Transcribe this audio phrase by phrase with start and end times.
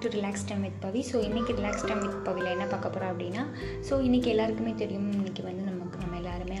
[0.00, 3.42] To relax time with Pavi so இன்றைக்கி relax time with பவியில் என்ன பார்க்க போகிறோம் அப்படின்னா
[3.90, 5.71] ஸோ இன்றைக்கி எல்லாருக்குமே தெரியும் இன்றைக்கி வந்து
[6.42, 6.60] எல்லாருமே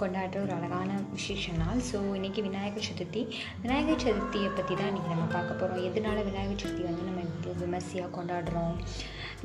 [0.00, 1.80] கொண்டாடுற ஒரு அழகான விசேஷ நாள்.
[1.88, 3.22] ஸோ இன்றைக்கி விநாயகர் சதுர்த்தி.
[3.62, 8.10] விநாயகர் சதுர்த்தியை பற்றி தான் இன்றைக்கி நம்ம பார்க்க போகிறோம் எதனால விநாயகர் சதுர்த்தி வந்து நம்ம இவ்வளோ விமர்சையாக
[8.16, 8.76] கொண்டாடுறோம்?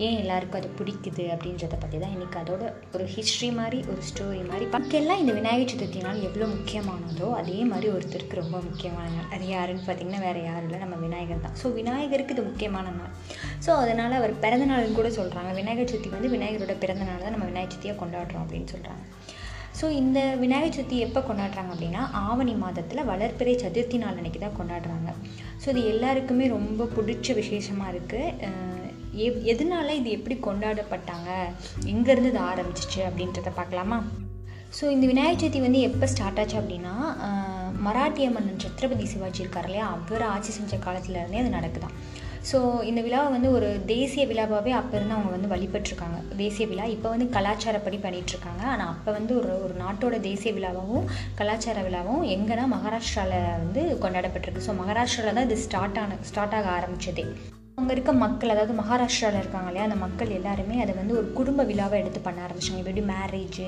[0.05, 2.63] ஏன் எல்லாருக்கும் அது பிடிக்குது அப்படின்றத பற்றி தான் இன்றைக்கி அதோட
[2.95, 7.89] ஒரு ஹிஸ்ட்ரி மாதிரி ஒரு ஸ்டோரி மாதிரி பார்க்கலாம் இந்த விநாயகர் சதுர்த்தி நாள் எவ்வளோ முக்கியமானதோ அதே மாதிரி
[7.95, 9.29] ஒருத்தருக்கு ரொம்ப முக்கியமான நாள்.
[9.35, 10.79] அது யாருன்னு பார்த்திங்கன்னா வேறு யாரும் இல்லை.
[10.85, 11.57] நம்ம விநாயகர் தான்.
[11.63, 13.13] ஸோ விநாயகருக்கு இது முக்கியமான நாள்.
[13.67, 17.47] ஸோ அதனால் அவர் பிறந்த நாள்னு கூட சொல்கிறாங்க விநாயகர் சதுர்த்தி வந்து விநாயகரோட பிறந்த நாள் தான் நம்ம
[17.51, 19.03] விநாயகர் சதுர்த்தியாக கொண்டாடுறோம் அப்படின்னு சொல்கிறாங்க
[19.79, 25.09] ஸோ இந்த விநாயகர் சதுர்த்தி எப்போ கொண்டாடுறாங்க அப்படின்னா ஆவணி மாதத்தில் வளர்ப்பிறை சதுர்த்தி நாள் அன்றைக்கி தான் கொண்டாடுறாங்க.
[25.61, 28.51] ஸோ இது எல்லாருக்குமே ரொம்ப பிடிச்ச விசேஷமாக இருக்குது
[29.25, 31.29] எ எதனால இது எப்படி கொண்டாடப்பட்டாங்க?
[31.93, 33.97] எங்கேருந்து இது ஆரம்பிச்சிச்சு அப்படின்றத பார்க்கலாமா?
[34.77, 36.93] ஸோ இந்த விநாயகர் சதுர்த்தி வந்து எப்போ ஸ்டார்ட் ஆச்சு அப்படின்னா
[37.87, 39.87] மராட்டிய மன்னன் சத்ரபதி சிவாஜி இருக்கார் இல்லையா?
[39.95, 41.95] அவர் ஆட்சி செஞ்ச காலத்துலேருந்தே அது நடக்குதான்.
[42.49, 42.57] ஸோ
[42.89, 46.17] இந்த விழாவை வந்து ஒரு தேசிய விழாவாகவே அப்போ இருந்து அவங்க வந்து வழிபட்டிருக்காங்க.
[46.41, 46.85] தேசிய விழா.
[46.95, 51.07] இப்போ வந்து கலாச்சாரப்படி பண்ணிகிட்ருக்காங்க ஆனால் அப்போ வந்து ஒரு ஒரு நாட்டோட தேசிய விழாவாகவும்
[51.41, 54.67] கலாச்சார விழாவும் எங்கன்னா மகாராஷ்டிராவில் வந்து கொண்டாடப்பட்டிருக்கு.
[54.69, 57.25] ஸோ மகாராஷ்டிராவில் தான் இது ஸ்டார்ட் ஆன ஸ்டார்ட் ஆக ஆரம்பித்ததே
[57.79, 61.95] அங்கே இருக்க மக்கள் அதாவது மகாராஷ்டிராவில் இருக்காங்க இல்லையா அந்த மக்கள் எல்லாருமே அதை வந்து ஒரு குடும்ப விழாவை
[62.01, 62.81] எடுத்து பண்ண ஆரம்பிச்சாங்க.
[62.83, 63.67] எப்படி மேரேஜு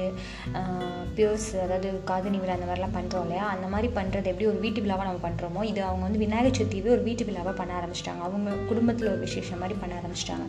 [1.17, 5.07] பியூர்ஸ் அதாவது காதணி விழா அந்த மாதிரிலாம் பண்ணுறோம் இல்லையா அந்த மாதிரி பண்ணுறது எப்படி ஒரு வீட்டு விழாவாக
[5.09, 8.21] நம்ம பண்ணுறோமோ இது அவங்க வந்து விநாயகர் சதுர்த்தியவே ஒரு வீட்டு விழாவாக பண்ண ஆரம்பிச்சிட்டாங்க.
[8.29, 10.47] அவங்க குடும்பத்தில் ஒரு விசேஷம் மாதிரி பண்ண ஆரம்பிச்சிட்டாங்க.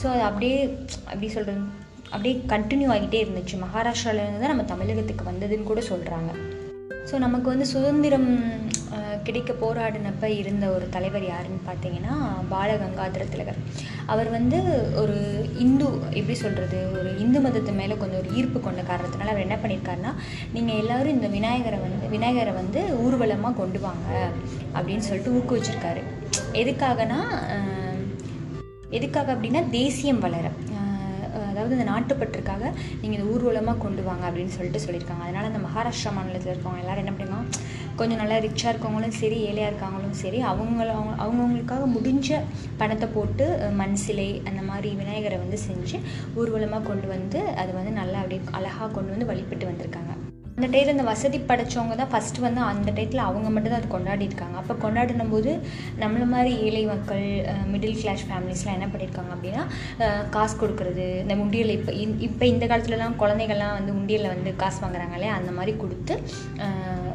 [0.00, 0.58] ஸோ அது அப்படியே
[1.12, 1.62] அப்படி சொல்கிறது
[2.14, 3.56] அப்படியே கண்டினியூ ஆகிட்டே இருந்துச்சு.
[3.66, 6.32] மகாராஷ்டிராவிலேருந்து தான் நம்ம தமிழகத்துக்கு வந்ததுன்னு கூட சொல்கிறாங்க
[7.10, 8.30] ஸோ நமக்கு வந்து சுதந்திரம்
[9.26, 12.14] கிடைக்க போராடினப்ப இருந்த ஒரு தலைவர் யாருன்னு பார்த்தீங்கன்னா
[12.52, 13.60] பாலகங்காதர திலகர்
[14.12, 14.58] அவர் வந்து
[15.02, 15.16] ஒரு
[15.64, 15.86] இந்து
[16.18, 20.12] எப்படி சொல்கிறது ஒரு இந்து மதத்து மேலே கொஞ்சம் ஒரு ஈர்ப்பு கொண்ட காரணத்தினால அவர் என்ன பண்ணியிருக்காருன்னா
[20.56, 24.10] நீங்கள் எல்லோரும் இந்த விநாயகரை வந்து விநாயகரை வந்து ஊர்வலமாக கொண்டு வாங்க
[24.76, 26.02] அப்படின்னு சொல்லிட்டு ஊக்குவிச்சிருக்காரு
[26.62, 27.20] எதுக்காகனா
[28.98, 30.46] எதுக்காக அப்படின்னா தேசியம் வளர.
[31.50, 32.64] அதாவது இந்த நாட்டுப்பற்றுக்காக
[33.00, 35.24] நீங்கள் இந்த ஊர்வலமாக கொண்டு வாங்க அப்படின்னு சொல்லிட்டு சொல்லியிருக்காங்க.
[35.26, 37.48] அதனால் அந்த மகாராஷ்டிரா மாநிலத்தில் இருக்கவங்க எல்லோரும் என்ன பண்ணுவாங்க
[37.98, 42.30] கொஞ்சம் நல்லா ரிச்சாக இருக்கவங்களும் சரி ஏழையாக இருக்காங்களும் சரி அவங்கள அவங்க அவங்கவுங்களுக்காக முடிஞ்ச
[42.82, 43.46] பணத்தை போட்டு
[43.80, 45.98] மண் சிலை அந்த மாதிரி விநாயகரை வந்து செஞ்சு
[46.36, 50.31] ஊர்வலமாக கொண்டு வந்து அது வந்து நல்லா அப்படியே அழகாக கொண்டு வந்து வழிபட்டு வந்திருக்காங்க.
[50.56, 54.24] அந்த டயத்தில் இந்த வசதி படைச்சவங்க தான் ஃபஸ்ட்டு வந்து அந்த டயத்தில் அவங்க மட்டும் தான் அது கொண்டாடி
[54.28, 54.56] இருக்காங்க.
[54.62, 55.50] அப்போ கொண்டாடினும் போது
[56.02, 57.24] நம்மள மாதிரி ஏழை மக்கள்
[57.72, 59.62] மிடில் கிளாஸ் ஃபேமிலிஸ்லாம் என்ன பண்ணியிருக்காங்க அப்படின்னா
[60.36, 61.94] காசு கொடுக்குறது இந்த உண்டியல் இப்போ
[62.28, 65.36] இப்போ இந்த காலத்துலலாம் குழந்தைகள்லாம் வந்து உண்டியலில் வந்து காசு வாங்குறாங்க இல்லையா?
[65.40, 66.16] அந்த மாதிரி கொடுத்து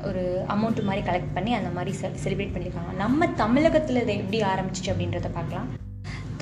[0.10, 0.24] ஒரு
[0.56, 1.94] அமௌண்ட் மாதிரி கலெக்ட் பண்ணி அந்த மாதிரி
[2.26, 5.70] செலிப்ரேட் பண்ணியிருக்காங்க நம்ம தமிழகத்தில் இதை எப்படி ஆரம்பிச்சிச்சு அப்படின்றத பார்க்கலாம்.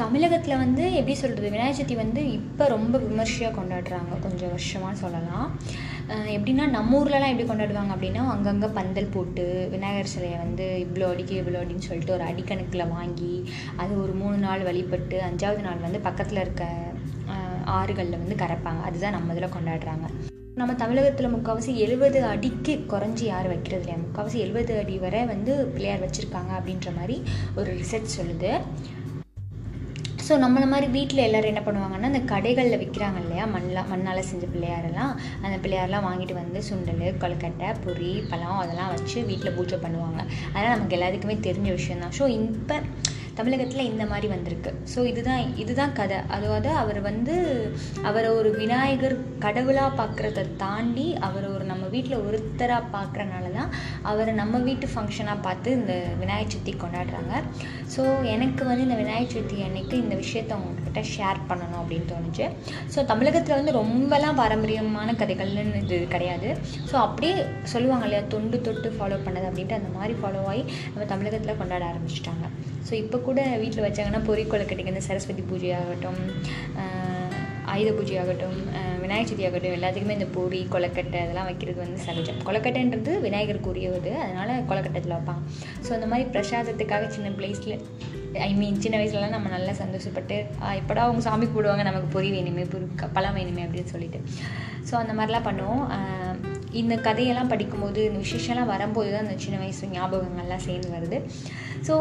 [0.01, 4.13] தமிழகத்தில் வந்து எப்படி சொல்கிறது விநாயகர் சதுர்த்தி வந்து இப்போ ரொம்ப விமர்சையாக கொண்டாடுறாங்க.
[4.25, 5.47] கொஞ்சம் வருஷமாக சொல்லலாம்.
[6.35, 11.61] எப்படின்னா நம்ம ஊர்லலாம் எப்படி கொண்டாடுவாங்க அப்படின்னா அங்கங்கே பந்தல் போட்டு விநாயகர் சிலையை வந்து இவ்வளோ அடிக்கு இவ்வளோ
[11.61, 13.33] அடின்னு சொல்லிட்டு ஒரு அடிக்கணக்கில் வாங்கி
[13.83, 16.65] அது ஒரு மூணு நாள் வழிபட்டு அஞ்சாவது நாள் வந்து பக்கத்தில் இருக்க
[17.77, 18.81] ஆறுகளில் வந்து கரைப்பாங்க.
[18.89, 20.07] அதுதான் நம்ம இதில் கொண்டாடுறாங்க.
[20.59, 23.97] நம்ம தமிழகத்தில் முக்கால்வாசி எழுபது அடிக்கு குறைஞ்சி யார் வைக்கிறது இல்லையா?
[24.03, 27.17] முக்கால்வாசி எழுபது அடி வரை வந்து பிள்ளையார் வச்சுருக்காங்க அப்படின்ற மாதிரி
[27.61, 28.51] ஒரு ரிசர்ச் சொல்லுது.
[30.27, 33.43] ஸோ நம்மளை மாதிரி வீட்டில் எல்லோரும் என்ன பண்ணுவாங்கன்னா அந்த கடைகளில் விற்கிறாங்க இல்லையா?
[33.55, 35.11] மண்ணெலாம் மண்ணால் செஞ்ச பிள்ளையாரெல்லாம்
[35.43, 40.21] அந்த பிள்ளையாரெலாம் வாங்கிட்டு வந்து சுண்டல் கொழுக்கட்டை பொரி பழம் அதெல்லாம் வச்சு வீட்டில் பூஜை பண்ணுவாங்க.
[40.53, 42.77] அதனால் நமக்கு எல்லாத்துக்குமே தெரிஞ்ச விஷயம் தான் ஸோ இப்போ
[43.37, 44.71] தமிழகத்தில் இந்த மாதிரி வந்திருக்கு.
[44.91, 46.17] ஸோ இதுதான் இதுதான் கதை.
[46.35, 47.33] அதாவது அவர் வந்து
[48.09, 49.15] அவரை ஒரு விநாயகர்
[49.45, 53.71] கடவுளாக பார்க்குறத தாண்டி அவர் ஒரு நம்ம வீட்டில் ஒருத்தராக பார்க்குறனால தான்
[54.11, 57.33] அவரை நம்ம வீட்டு ஃபங்க்ஷனாக பார்த்து இந்த விநாயகர் சதுர்த்தி கொண்டாடுறாங்க.
[57.95, 58.03] ஸோ
[58.35, 62.47] எனக்கு வந்து இந்த விநாயகர் சதுர்த்தி அன்னைக்கு இந்த விஷயத்த உங்ககிட்ட ஷேர் பண்ணணும் அப்படின்னு தோணுச்சு.
[62.95, 66.49] ஸோ தமிழகத்தில் வந்து ரொம்பலாம் பாரம்பரியமான கதைகள்னு இது கிடையாது.
[66.91, 67.35] ஸோ அப்படியே
[67.73, 70.63] சொல்லுவாங்க இல்லையா தொண்டு தொட்டு ஃபாலோ பண்ணது அப்படின்ட்டு அந்த மாதிரி ஃபாலோ ஆகி
[70.93, 72.45] நம்ம தமிழகத்தில் கொண்டாட ஆரம்பிச்சிட்டாங்க.
[72.87, 76.19] ஸோ இப்போ கூட வீட்டில் வச்சாங்கன்னா பொறி கொலக்கட்டைக்கு இந்த சரஸ்வதி பூஜை ஆகட்டும்
[77.73, 78.57] ஆயுத பூஜை ஆகட்டும்
[79.03, 82.39] விநாயகர் சதுர்த்தி ஆகட்டும் எல்லாத்துக்குமே இந்த பூரி கொலக்கட்டை அதெல்லாம் வைக்கிறது வந்து சகஜம்.
[82.47, 85.41] கொலக்கட்டைன்றது விநாயகருக்கு உரியது அதனால் கொலக்கட்டத்தில் வைப்பாங்க.
[85.85, 87.75] ஸோ அந்த மாதிரி பிரசாதத்துக்காக சின்ன பிளேஸில்
[88.47, 90.37] ஐ மீன் சின்ன வயசுலலாம் நம்ம நல்லா சந்தோஷப்பட்டு
[90.79, 94.21] எப்படா அவங்க சாமி போடுவாங்க நமக்கு பொரி வேணுமே பொரு பழம் வேணுமே அப்படின்னு சொல்லிட்டு.
[94.89, 95.83] ஸோ அந்த மாதிரிலாம் பண்ணுவோம்.
[96.81, 101.19] இந்த கதையெல்லாம் படிக்கும்போது இந்த விசேஷம்லாம் வரும்போது தான் அந்த சின்ன வயசு ஞாபகங்கள்லாம் சேர்ந்து வருது.
[101.87, 101.95] ஸோ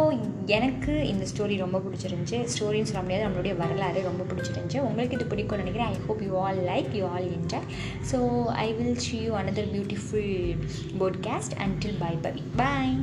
[0.59, 2.39] எனக்கு இந்த ஸ்டோரி ரொம்ப பிடிச்சிருந்துச்சி.
[2.55, 4.81] ஸ்டோரின்னு சொல்ல முடியாது நம்மளுடைய வரலாறு ரொம்ப பிடிச்சிருந்துச்சி.
[4.89, 5.93] உங்களுக்கு இது பிடிக்கும்னு நினைக்கிறேன்.
[5.95, 7.69] I hope you all like you all enjoy
[8.13, 8.21] so
[8.67, 10.33] I will see you another beautiful
[11.03, 12.97] podcast until bye Pavi bye